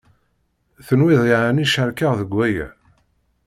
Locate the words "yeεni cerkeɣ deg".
1.29-2.31